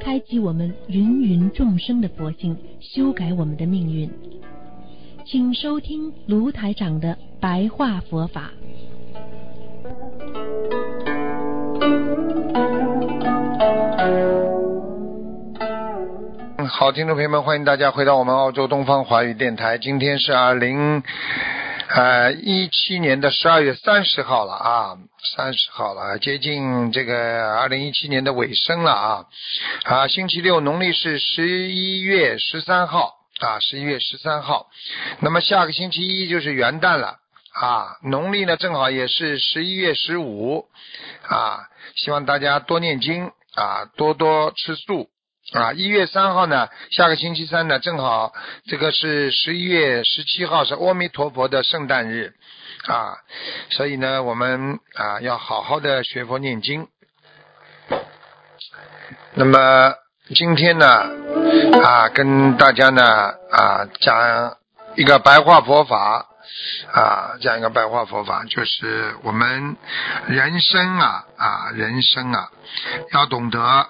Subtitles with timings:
[0.00, 4.10] 开启我们芸芸众生的佛性，修改我们的命运。
[5.26, 8.50] 请收听卢台长的白话佛法。
[16.66, 19.76] 好，听众朋友们，欢迎大家回到我们澳洲东方华语电台。
[19.76, 21.02] 今天是二零
[21.92, 24.96] 呃一七年的十二月三十号了啊，
[25.36, 29.24] 三十号了，接近这个二零一七年的尾声了啊
[29.82, 34.68] 啊，星期六，农历是十一月十三号啊，十一月十三号。
[35.18, 37.16] 那么下个星期一就是元旦了
[37.60, 40.66] 啊，农历呢正好也是十一月十五
[41.26, 45.08] 啊，希望大家多念经啊，多多吃素。
[45.52, 48.32] 啊，一月三号呢，下个星期三呢，正好
[48.66, 52.34] 这个是十一月十七号，是阿弥陀佛的圣诞日
[52.86, 53.16] 啊，
[53.70, 56.86] 所以呢，我们啊要好好的学佛念经。
[59.34, 59.94] 那么
[60.36, 60.86] 今天呢
[61.82, 63.02] 啊，跟大家呢
[63.50, 64.56] 啊讲
[64.94, 66.26] 一个白话佛法
[66.92, 69.76] 啊，讲一个白话佛法，就是我们
[70.28, 72.50] 人生啊啊，人生啊
[73.12, 73.88] 要懂得。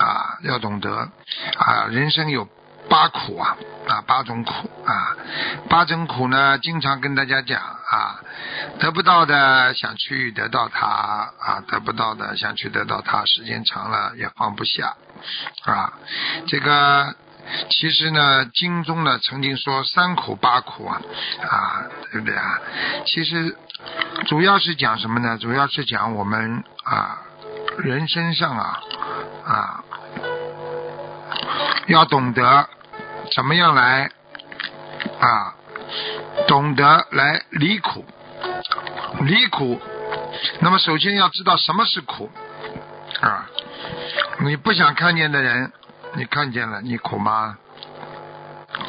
[0.00, 1.10] 啊，要懂得
[1.58, 2.48] 啊，人生有
[2.88, 3.54] 八苦啊，
[3.86, 5.14] 啊，八种苦啊，
[5.68, 8.18] 八种苦呢，经常跟大家讲啊，
[8.78, 14.96] 得不到的想去得到它啊，得不到的想去得到它，时间长了也放不下
[15.64, 15.92] 啊。
[16.48, 17.14] 这个
[17.68, 21.02] 其实呢，经中呢曾经说三苦八苦啊，
[21.46, 22.58] 啊，对不对啊？
[23.04, 23.54] 其实
[24.26, 25.36] 主要是讲什么呢？
[25.36, 27.18] 主要是讲我们啊。
[27.78, 28.80] 人身上啊
[29.46, 29.84] 啊，
[31.86, 32.68] 要懂得
[33.34, 34.10] 怎么样来
[35.20, 35.54] 啊，
[36.46, 38.04] 懂得来离苦，
[39.20, 39.80] 离苦。
[40.60, 42.30] 那么首先要知道什么是苦
[43.20, 43.46] 啊？
[44.40, 45.72] 你不想看见的人，
[46.14, 47.58] 你看见了，你苦吗？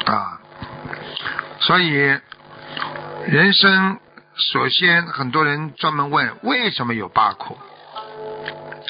[0.06, 0.40] 啊，
[1.60, 2.18] 所以
[3.26, 3.98] 人生
[4.34, 7.58] 首先很多人专门问为什么有八苦。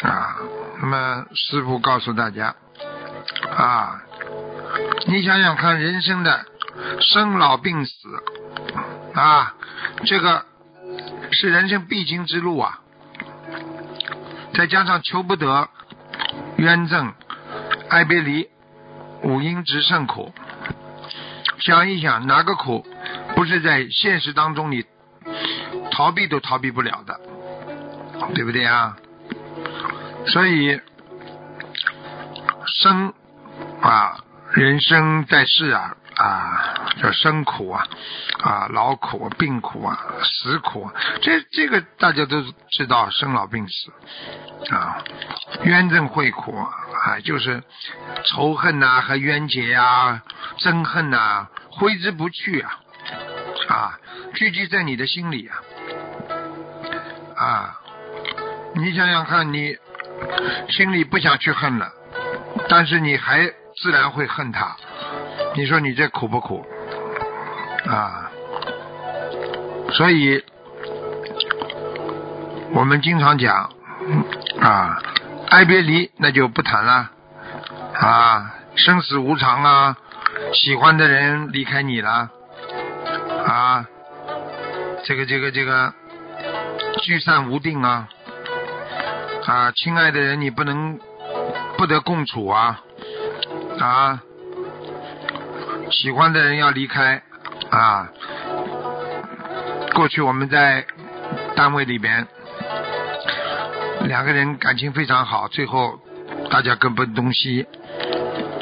[0.02, 0.36] 啊，
[0.80, 2.54] 那么师傅告诉大家，
[3.56, 4.02] 啊，
[5.06, 6.44] 你想想看，人生的
[7.00, 7.92] 生老病死，
[9.14, 9.54] 啊，
[10.04, 10.44] 这个
[11.32, 12.80] 是人生必经之路啊。
[14.54, 15.68] 再加上求不得、
[16.56, 17.12] 冤憎、
[17.88, 18.48] 爱别离、
[19.22, 20.32] 五阴之胜苦，
[21.58, 22.86] 想一想，哪个苦
[23.34, 24.84] 不是在现实当中你
[25.90, 27.20] 逃避都逃避不了的，
[28.34, 28.96] 对不对啊？
[30.26, 30.80] 所以，
[32.66, 33.12] 生
[33.82, 34.16] 啊，
[34.52, 37.86] 人生在世啊啊，叫生苦啊
[38.42, 43.92] 啊，劳苦、病苦啊，死苦，这这个大家都知道，生老病死
[44.74, 45.02] 啊，
[45.64, 47.62] 冤憎会苦啊，就是
[48.24, 50.22] 仇恨呐和冤结啊，
[50.58, 52.78] 憎恨呐挥之不去啊
[53.68, 53.98] 啊，
[54.34, 55.56] 聚集在你的心里啊
[57.36, 57.80] 啊，
[58.74, 59.76] 你想想看你。
[60.68, 61.90] 心里不想去恨了，
[62.68, 64.76] 但是你还自然会恨他。
[65.54, 66.64] 你说你这苦不苦
[67.86, 68.30] 啊？
[69.92, 70.42] 所以，
[72.72, 73.70] 我们经常讲
[74.60, 74.98] 啊，
[75.50, 77.10] 爱别离那就不谈了
[77.94, 79.96] 啊，生死无常啊，
[80.54, 82.30] 喜欢的人离开你了
[83.46, 83.86] 啊，
[85.04, 85.92] 这个这个这个
[87.02, 88.08] 聚散无定啊。
[89.44, 90.98] 啊，亲爱的人，你不能
[91.76, 92.80] 不得共处啊！
[93.82, 94.22] 啊，
[95.90, 97.20] 喜欢的人要离开
[97.68, 98.08] 啊。
[99.92, 100.86] 过去我们在
[101.56, 102.28] 单位里边，
[104.02, 105.98] 两个人感情非常好，最后
[106.48, 107.66] 大家各奔东西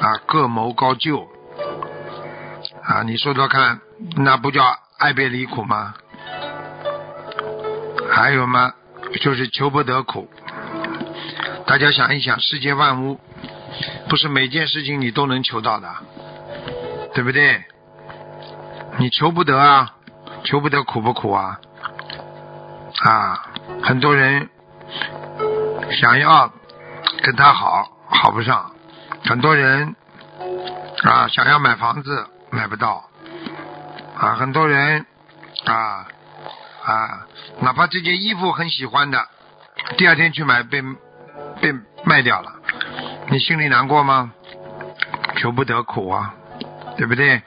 [0.00, 1.28] 啊，各谋高就
[2.82, 3.02] 啊。
[3.02, 3.78] 你说说看，
[4.16, 4.64] 那不叫
[4.98, 5.92] 爱别离苦吗？
[8.10, 8.72] 还有吗？
[9.20, 10.30] 就是求不得苦。
[11.66, 13.20] 大家想一想，世界万物
[14.08, 15.88] 不是每件事情你都能求到的，
[17.14, 17.64] 对不对？
[18.98, 19.94] 你求不得啊，
[20.44, 21.58] 求不得苦不苦啊？
[23.04, 23.46] 啊，
[23.82, 24.50] 很多人
[25.92, 26.52] 想要
[27.22, 28.72] 跟他好，好不上；
[29.24, 29.94] 很多人
[31.04, 33.08] 啊，想要买房子买不到，
[34.18, 35.06] 啊，很多人
[35.64, 36.06] 啊
[36.84, 37.26] 啊，
[37.60, 39.26] 哪怕这件衣服很喜欢的，
[39.96, 40.82] 第二天去买被
[41.60, 41.72] 被
[42.04, 42.52] 卖掉了，
[43.30, 44.32] 你心里难过吗？
[45.36, 46.34] 求不得苦啊，
[46.96, 47.40] 对不对？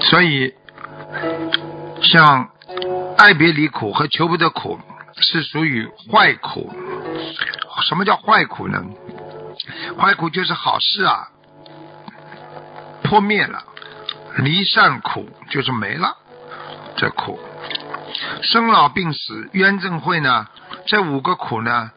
[0.00, 0.52] 所以，
[2.02, 2.50] 像
[3.16, 4.80] 爱别离苦和求不得苦
[5.16, 6.72] 是属于坏苦。
[7.82, 8.82] 什么叫坏苦呢？
[9.96, 11.28] 坏苦就是好事啊
[13.04, 13.62] 破灭了，
[14.38, 16.16] 离散苦就是没了，
[16.96, 17.38] 这苦。
[18.42, 20.48] 生老病死冤憎会呢？
[20.86, 21.92] 这五个苦呢？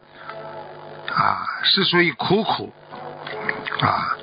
[1.14, 2.72] 啊，是属于苦苦
[3.80, 4.16] 啊。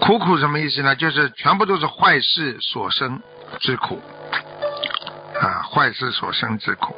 [0.00, 0.96] 苦苦什么意思呢？
[0.96, 3.22] 就是全部都是坏事所生
[3.60, 4.00] 之苦
[5.40, 6.94] 啊，坏事所生之苦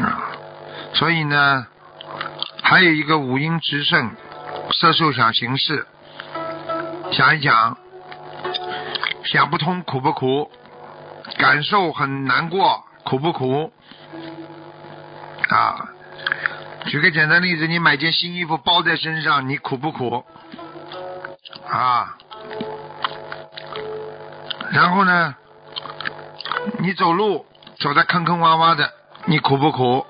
[0.00, 0.32] 啊。
[0.94, 1.66] 所以呢，
[2.62, 4.10] 还有一个五阴直胜，
[4.72, 5.86] 色受想行识，
[7.12, 7.76] 想一想，
[9.24, 10.50] 想不通苦不苦？
[11.36, 13.70] 感受很难过苦不苦？
[15.50, 15.88] 啊，
[16.86, 20.24] 举个简单例子，你买件新衣服包在身上，你苦不苦？
[21.68, 22.16] 啊，
[24.72, 25.34] 然后呢，
[26.78, 27.46] 你走路
[27.78, 28.92] 走的坑坑洼洼的，
[29.26, 30.06] 你苦不苦？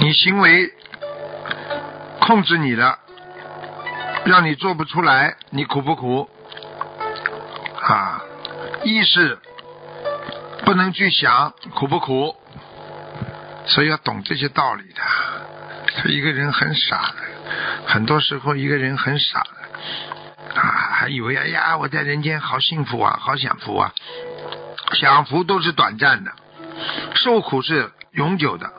[0.00, 0.72] 你行为
[2.20, 2.98] 控制你的，
[4.24, 6.28] 让你做不出来，你苦不苦？
[7.80, 8.22] 啊，
[8.82, 9.38] 意识
[10.64, 12.34] 不能去想，苦不苦？
[13.66, 15.00] 所以要懂这些道理的。
[15.96, 17.22] 他一个人很傻的，
[17.86, 20.62] 很多时候一个人很傻的啊。
[20.92, 23.92] 还以为哎呀，我在人间好幸福啊，好享福啊，
[24.92, 26.32] 享福都是短暂的，
[27.14, 28.72] 受苦是永久的。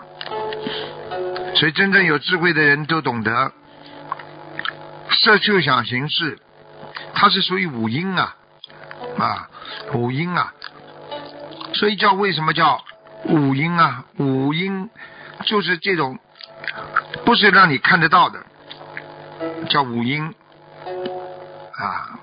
[1.56, 3.54] 所以真正有智慧的人都懂得，
[5.24, 6.38] 色就想行识，
[7.14, 8.36] 它是属于五阴啊
[9.18, 9.50] 啊
[9.94, 10.54] 五阴啊，
[11.74, 12.84] 所以叫为什么叫
[13.28, 14.06] 五阴啊？
[14.18, 14.90] 五阴
[15.46, 16.20] 就是这种，
[17.26, 18.46] 不是让你看得到的，
[19.70, 20.34] 叫五阴。
[21.78, 22.18] 啊，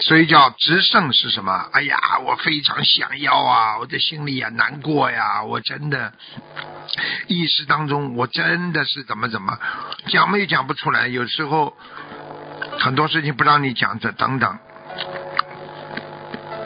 [0.00, 1.68] 所以叫直胜是什么？
[1.72, 6.14] 哎呀，我非常想要啊，我的心里也难过呀，我真的
[7.26, 9.58] 意识当中，我真的是怎么怎么
[10.06, 11.76] 讲没讲不出来，有时候
[12.78, 14.58] 很多事情不让你讲这等等，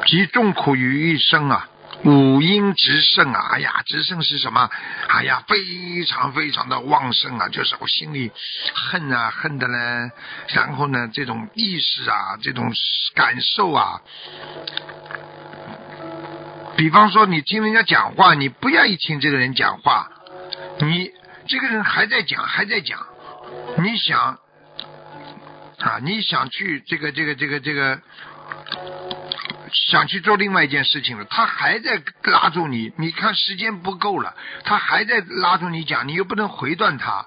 [0.06, 1.68] 集众苦于一身啊。
[2.04, 3.48] 五阴直盛啊！
[3.50, 4.70] 哎呀，直盛是什么？
[5.08, 7.48] 哎呀，非常非常的旺盛啊！
[7.48, 8.30] 就是我心里
[8.72, 10.10] 恨啊，恨的呢。
[10.48, 12.72] 然后呢，这种意识啊，这种
[13.14, 14.00] 感受啊，
[16.76, 20.08] 比方说你听人家讲话，你不愿意听这个人讲话，
[20.80, 21.10] 你
[21.48, 23.04] 这个人还在讲，还在讲，
[23.78, 24.38] 你想
[25.78, 28.00] 啊，你想去这个这个这个这个。
[29.72, 32.92] 想去做另外一件事情了，他还在拉住你。
[32.96, 34.34] 你看时间不够了，
[34.64, 37.26] 他还在拉住你讲，你又不能回断他。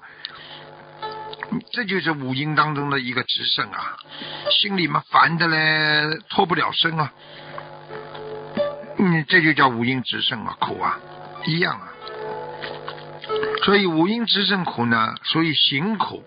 [1.72, 3.96] 这就是五阴当中的一个直胜啊，
[4.50, 7.12] 心里嘛烦的嘞，脱不了身啊。
[8.98, 10.98] 嗯，这就叫五阴直胜啊，苦啊，
[11.44, 11.88] 一样啊。
[13.64, 16.24] 所以五阴直胜苦呢，属于行苦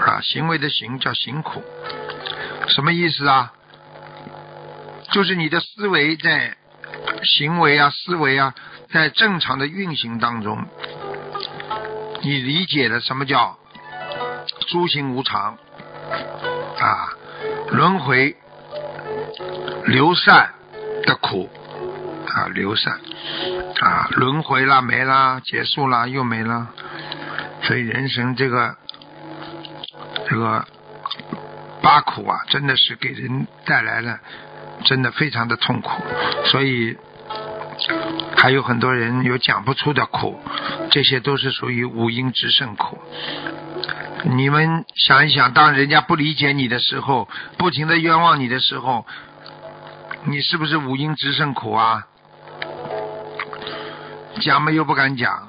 [0.00, 1.62] 啊，行为的行叫行苦，
[2.68, 3.52] 什么意思啊？
[5.18, 6.56] 就是你的思维在
[7.24, 8.54] 行为啊，思维啊，
[8.92, 10.64] 在正常的运行当中，
[12.22, 13.58] 你理解了什么叫
[14.68, 15.58] 诸行无常
[16.78, 17.08] 啊，
[17.72, 18.36] 轮回
[19.86, 20.54] 流散
[21.02, 21.50] 的苦
[22.28, 23.00] 啊，流散
[23.80, 26.68] 啊，轮回啦没啦，结束啦又没了，
[27.64, 28.76] 所以人生这个
[30.28, 30.64] 这个
[31.82, 34.20] 八苦啊，真的是给人带来了。
[34.84, 35.90] 真的非常的痛苦，
[36.46, 36.96] 所以
[38.36, 40.40] 还有很多人有讲不出的苦，
[40.90, 42.98] 这些都是属于五阴之胜苦。
[44.24, 49.06] 你们想一想，当人家不理解你的时候，不停的冤枉你的时候，
[50.24, 52.06] 你是不是五阴之胜苦啊？
[54.40, 55.48] 讲嘛又不敢讲，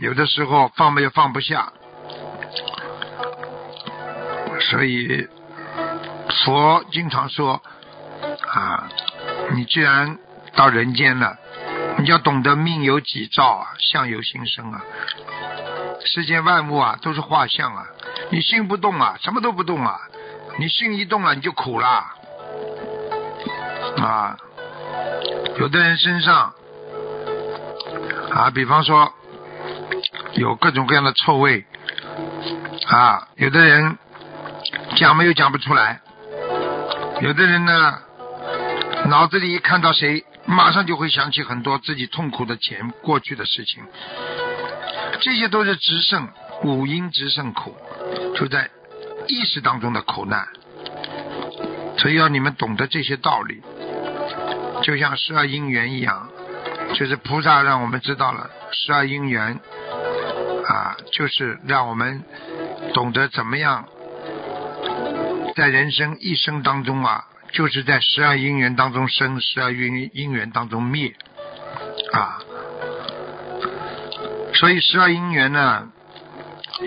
[0.00, 1.72] 有的时候放嘛又放不下，
[4.60, 5.26] 所以
[6.44, 7.62] 佛经常说。
[9.54, 10.18] 你既然
[10.56, 11.36] 到人间了，
[11.98, 14.82] 你要懂得命由己造啊，相由心生啊。
[16.04, 17.86] 世间万物啊，都是画像啊。
[18.30, 20.00] 你心不动啊，什么都不动啊。
[20.58, 22.04] 你心一动了，你就苦了
[23.98, 24.36] 啊。
[25.58, 26.52] 有的人身上
[28.32, 29.12] 啊，比方说
[30.34, 31.64] 有各种各样的臭味
[32.88, 33.96] 啊，有的人
[34.96, 36.00] 讲没有讲不出来，
[37.20, 37.98] 有的人呢，
[39.06, 43.82] 脑子里一看到谁，马上就会想起很多自己痛苦的前过去的事情，
[45.20, 46.28] 这些都是直胜
[46.62, 47.76] 五阴直胜苦，
[48.34, 48.70] 就在
[49.28, 50.48] 意识当中的苦难，
[51.98, 53.62] 所以要你们懂得这些道理，
[54.82, 56.28] 就像十二因缘一样，
[56.94, 59.60] 就是菩萨让我们知道了十二因缘。
[60.66, 62.24] 啊，就是让我们
[62.94, 63.84] 懂得怎么样
[65.54, 71.14] 在人生一生当中啊，就是在十二因缘当中生，十二因因缘当中灭
[72.12, 72.40] 啊。
[74.54, 75.88] 所以十二因缘呢，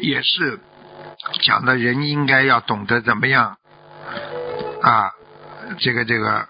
[0.01, 0.59] 也是
[1.41, 3.57] 讲的人应该要懂得怎么样
[4.81, 5.11] 啊，
[5.79, 6.49] 这个这个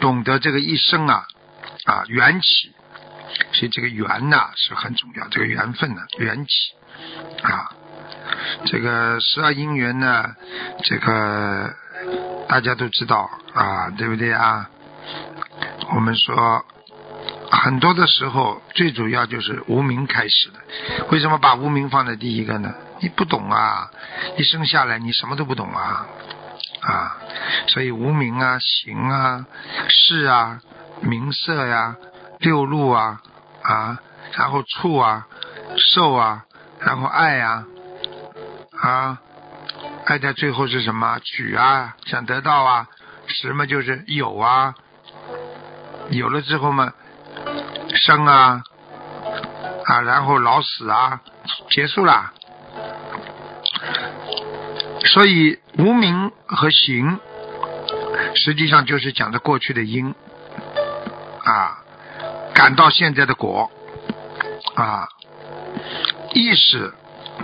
[0.00, 1.24] 懂得这个一生啊
[1.84, 2.74] 啊缘起。
[3.52, 6.52] 所以这个缘呐是很重要，这个缘分呢，缘起
[7.42, 7.70] 啊，
[8.66, 10.34] 这个十二因缘呢，
[10.82, 11.72] 这个
[12.48, 14.68] 大家都知道啊，对不对啊？
[15.94, 16.64] 我们说
[17.50, 20.58] 很多的时候，最主要就是无名开始的。
[21.10, 22.74] 为什么把无名放在第一个呢？
[23.00, 23.90] 你不懂啊，
[24.36, 26.06] 一生下来你什么都不懂啊
[26.80, 27.16] 啊，
[27.68, 29.46] 所以无名啊、行啊、
[29.88, 30.60] 事啊、
[31.02, 31.96] 名色呀、
[32.40, 33.20] 六路啊。
[33.60, 33.98] 啊，
[34.32, 35.26] 然后触啊，
[35.76, 36.44] 受啊，
[36.80, 37.66] 然后爱啊，
[38.80, 39.20] 啊，
[40.08, 41.18] 爱在最后是什么？
[41.22, 42.86] 取啊，想得到啊，
[43.26, 44.74] 什么就是有啊，
[46.08, 46.94] 有了之后嘛，
[47.94, 48.62] 生啊，
[49.84, 51.20] 啊，然后老死啊，
[51.68, 52.32] 结束了。
[55.12, 57.20] 所以无名和行，
[58.34, 60.14] 实际上就是讲的过去的因，
[61.44, 61.84] 啊。
[62.54, 63.70] 感到现在的果
[64.74, 65.06] 啊，
[66.32, 66.94] 意识、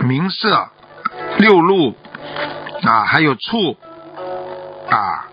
[0.01, 0.69] 名色、
[1.37, 1.95] 六路
[2.83, 3.77] 啊，还有醋
[4.89, 5.27] 啊，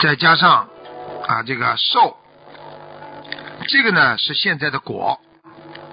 [0.00, 0.68] 再加上
[1.26, 2.16] 啊这个受，
[3.68, 5.20] 这个呢是现在的果，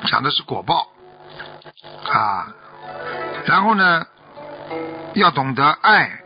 [0.07, 0.87] 讲的是果报
[2.11, 2.53] 啊。
[3.45, 4.05] 然后呢，
[5.13, 6.23] 要懂得爱，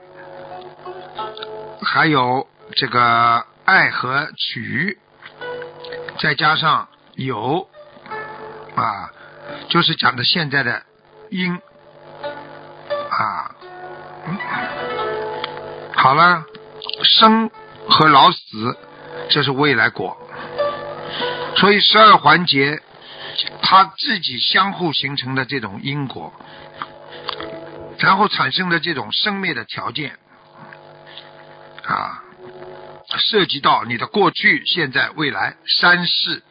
[1.81, 4.97] 还有这个爱和取。
[6.21, 7.69] 再加上有
[8.75, 9.09] 啊，
[9.69, 10.83] 就是讲的现在的
[11.29, 11.61] 因，
[15.95, 16.43] 好了，
[17.03, 17.49] 生
[17.89, 18.77] 和老死
[19.29, 20.17] 这是未来果，
[21.57, 22.81] 所以十二环节
[23.61, 26.33] 它自己相互形成的这种因果，
[27.97, 30.17] 然后产生的这种生灭的条件
[31.85, 32.23] 啊。
[33.17, 36.43] 涉及到你的过去、现在、未来三世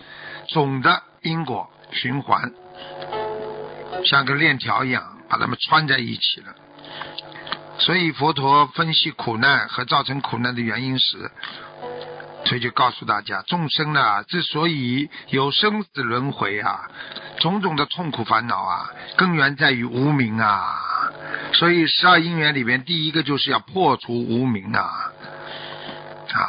[0.49, 2.53] 总的因果循环，
[4.05, 6.53] 像个链条一样，把它们穿在一起了。
[7.79, 11.31] 所以佛陀分析苦难和造成苦难的原因时，
[12.45, 16.91] 所以就告诉大家：众生呢，之所以有生死轮回啊，
[17.39, 20.75] 种种的痛苦烦恼啊，根源在于无明啊。
[21.55, 25.13] 所以十二因缘里边，第一个就是要破除无明啊。
[26.31, 26.41] 啊！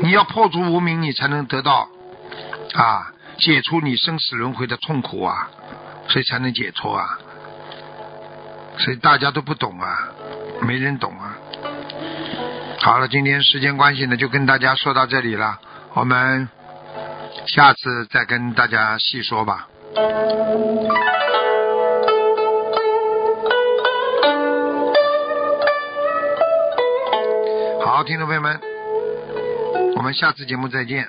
[0.00, 1.88] 你要破除无明，你才能得到
[2.74, 5.50] 啊，解除你生死轮回的痛苦啊，
[6.08, 7.18] 所以才能解脱啊。
[8.78, 10.08] 所以大家都不懂啊，
[10.62, 11.36] 没人懂啊。
[12.80, 15.58] 好了，今天时间关系呢，就跟大家说到这里了，
[15.94, 16.48] 我们
[17.46, 19.68] 下次再跟大家细说吧。
[27.84, 28.60] 好，听众朋友们，
[29.96, 31.08] 我们下次节目再见。